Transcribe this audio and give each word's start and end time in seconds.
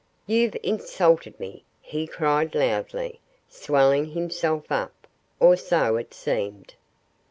"You've 0.25 0.55
insulted 0.63 1.39
me!" 1.39 1.63
he 1.79 2.07
cried 2.07 2.55
loudly, 2.55 3.19
swelling 3.47 4.05
himself 4.13 4.71
up 4.71 5.05
or 5.39 5.55
so 5.55 5.95
it 5.97 6.11
seemed. 6.15 6.73